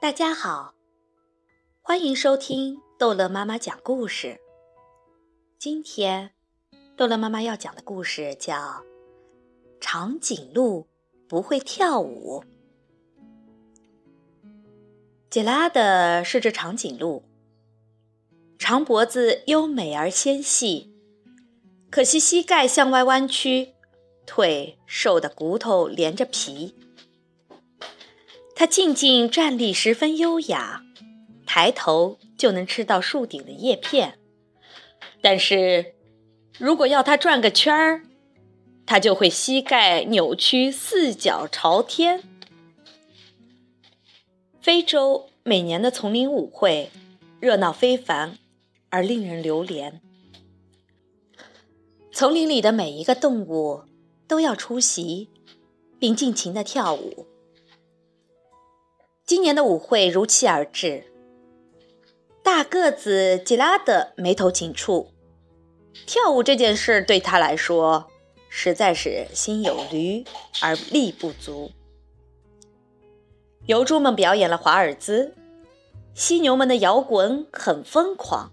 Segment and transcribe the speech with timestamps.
[0.00, 0.72] 大家好，
[1.82, 4.40] 欢迎收听逗乐妈妈讲故事。
[5.58, 6.30] 今天，
[6.96, 8.56] 逗乐妈妈要讲的故事叫
[9.78, 10.86] 《长颈鹿
[11.28, 12.42] 不会跳舞》。
[15.28, 17.22] 杰拉德是只长颈鹿，
[18.58, 20.90] 长脖子优美而纤细，
[21.90, 23.74] 可惜膝盖向外弯曲，
[24.24, 26.74] 腿瘦的骨头连着皮。
[28.60, 30.82] 它静静站立，十分优雅，
[31.46, 34.18] 抬头就能吃到树顶的叶片。
[35.22, 35.94] 但是，
[36.58, 38.02] 如果要它转个圈儿，
[38.84, 42.22] 它就会膝盖扭曲，四脚朝天。
[44.60, 46.90] 非洲每年的丛林舞会
[47.40, 48.36] 热闹非凡，
[48.90, 50.02] 而令人流连。
[52.12, 53.84] 丛林里的每一个动物
[54.28, 55.30] 都要出席，
[55.98, 57.26] 并尽情的跳舞。
[59.30, 61.04] 今年的舞会如期而至，
[62.42, 65.06] 大个子吉拉德眉头紧蹙。
[66.04, 68.10] 跳舞这件事对他来说
[68.48, 70.24] 实在是心有余
[70.60, 71.70] 而力不足。
[73.66, 75.36] 疣猪们表演了华尔兹，
[76.12, 78.50] 犀牛们的摇滚很疯狂，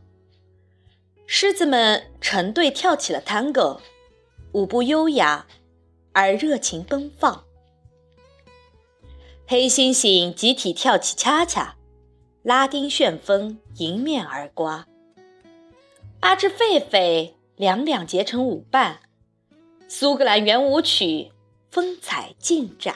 [1.25, 3.81] 狮子们成对跳起了探戈，
[4.51, 5.47] 舞步优雅
[6.13, 7.46] 而热情奔放。
[9.49, 11.77] 黑猩猩集体跳起恰恰，
[12.43, 14.85] 拉丁旋风迎面而刮。
[16.19, 18.99] 八只狒狒两两结成舞伴，
[19.87, 21.31] 苏格兰圆舞曲
[21.71, 22.93] 风采尽展。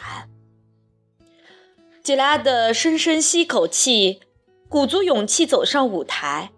[2.03, 4.19] 吉拉德深深吸口气，
[4.67, 6.51] 鼓足勇气走上舞台。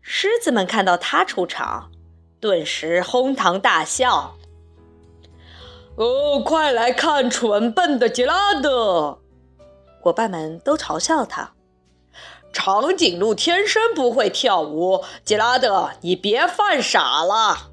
[0.00, 1.92] 狮子们看到他出场，
[2.40, 4.38] 顿时哄堂大笑。
[5.98, 9.18] 哦，快来看蠢笨的杰拉德！
[10.00, 11.54] 伙伴们都嘲笑他。
[12.52, 17.70] 长颈鹿天生不会跳舞，杰拉德，你别犯傻了。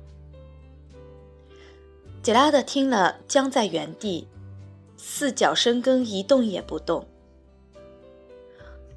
[2.23, 4.27] 杰拉德听了，僵在原地，
[4.97, 7.07] 四脚生根，一动也不动。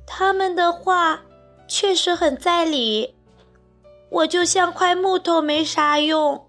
[0.06, 1.22] 他们的话
[1.68, 3.14] 确实很在理，
[4.08, 6.47] 我就像块木头，没啥用。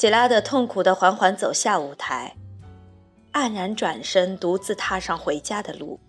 [0.00, 2.34] 杰拉德痛苦地缓缓走下舞台，
[3.34, 6.00] 黯然转身，独自踏上回家的路。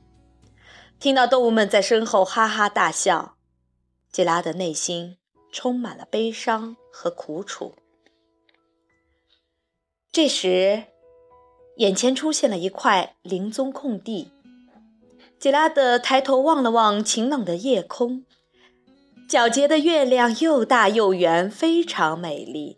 [0.97, 3.35] 听到动物们在身后哈哈大笑，
[4.09, 5.17] 杰拉德内心
[5.51, 7.75] 充满了悲伤和苦楚。
[10.09, 10.83] 这时，
[11.75, 14.31] 眼前出现了一块林中空地。
[15.37, 18.23] 杰拉德抬头望了望晴朗的夜空，
[19.29, 22.77] 皎洁的月亮又大又圆，非常美丽。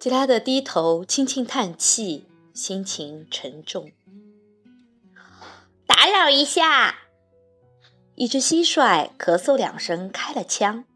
[0.00, 2.24] 吉拉德低头轻轻叹气，
[2.54, 3.92] 心情沉重。
[5.86, 7.00] 打扰一下，
[8.14, 10.86] 一只蟋蟀咳嗽两声，开了枪。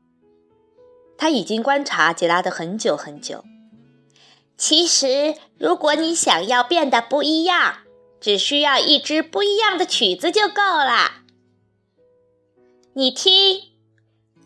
[1.19, 3.45] 他已经观察杰拉德很久很久。
[4.57, 7.81] 其实，如果你想要变得不一样，
[8.23, 11.25] 只需要一支不一样的曲子就够了。
[12.95, 13.61] 你听，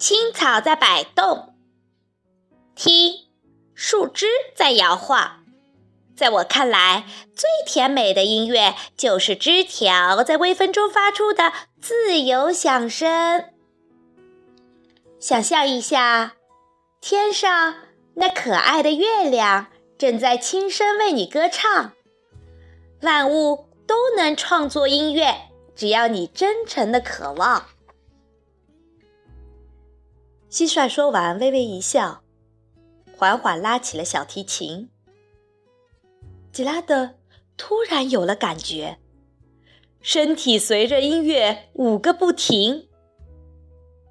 [0.01, 1.55] 青草在摆动。
[2.75, 3.28] 听。
[3.81, 5.45] 树枝在摇晃，
[6.17, 13.45] 在我看来，最甜美的音乐就是枝条在微风中发出的自由响声。
[15.21, 16.35] 想象一下，
[17.01, 17.77] 天上
[18.15, 21.93] 那可爱的月亮正在轻声为你歌唱。
[23.03, 25.37] 万物都能创作音乐，
[25.77, 27.65] 只要你真诚的渴望。
[30.51, 32.25] 蟋蟀说完，微微一笑。
[33.19, 34.91] 缓缓拉起了小提琴，
[36.53, 37.17] 吉拉德
[37.57, 38.99] 突然有了感觉，
[40.01, 42.87] 身体随着音乐舞个不停。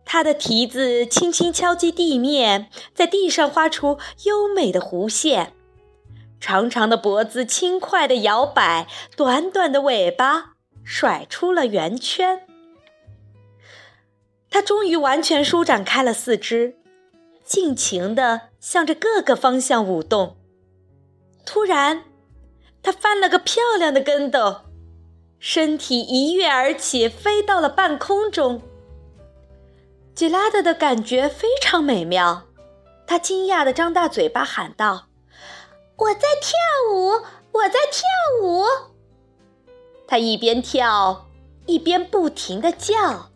[0.03, 5.53] 他的蹄子轻轻敲击地面，在地上画出优美的弧线，
[6.41, 12.45] 长长的脖子轻快地摇摆，短短的尾巴甩出了圆圈。
[14.50, 16.75] 他终于完全舒展开了四肢。
[17.47, 20.35] 尽情地向着各个方向舞动。
[21.45, 22.03] 突然，
[22.83, 24.63] 他翻了个漂亮的跟斗，
[25.39, 28.61] 身体一跃而起，飞到了半空中。
[30.13, 32.44] 吉拉德的感觉非常美妙，
[33.05, 35.07] 他惊讶地张大嘴巴喊道
[35.95, 36.51] ：“我在跳
[36.91, 37.11] 舞，
[37.53, 38.03] 我在跳
[38.44, 38.65] 舞！”
[40.05, 41.27] 他一边跳，
[41.65, 43.29] 一边不停地叫。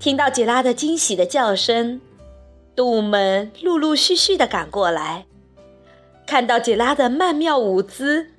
[0.00, 2.00] 听到吉拉德惊喜的叫声。
[2.74, 5.26] 动物们陆陆续续地赶过来，
[6.26, 8.32] 看到杰拉的曼妙舞姿，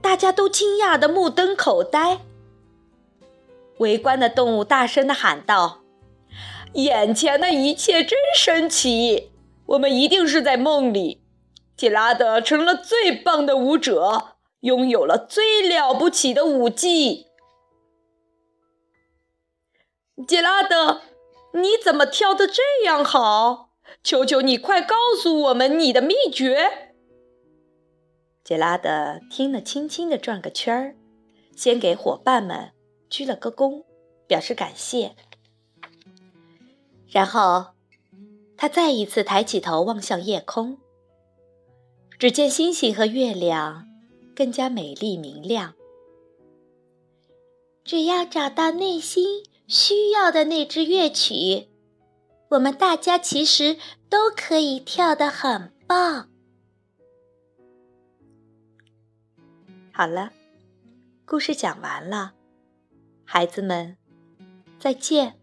[0.00, 2.20] 大家都惊讶的目瞪口呆。
[3.78, 5.82] 围观的动物大声的喊道
[6.74, 9.30] ：“眼前的一切真神奇！
[9.66, 11.22] 我们一定是在梦里。
[11.76, 17.26] 杰拉德成了最棒的舞者，拥有了最了不起的舞技。
[20.26, 21.02] 杰拉德，
[21.56, 23.70] 你怎么跳得这样好？
[24.02, 26.92] 求求你，快告诉我们你的秘诀！”
[28.44, 30.96] 杰拉德听了，轻轻的转个圈儿，
[31.56, 32.72] 先给伙伴们。
[33.08, 33.84] 鞠了个躬，
[34.26, 35.14] 表示感谢。
[37.08, 37.66] 然后，
[38.56, 40.78] 他再一次抬起头望向夜空，
[42.18, 43.86] 只见星星和月亮
[44.34, 45.74] 更加美丽明亮。
[47.84, 51.68] 只要找到内心需要的那支乐曲，
[52.50, 53.76] 我们大家其实
[54.08, 56.28] 都可以跳得很棒。
[59.92, 60.32] 好了，
[61.24, 62.34] 故事讲完了。
[63.24, 63.96] 孩子们，
[64.78, 65.38] 再见。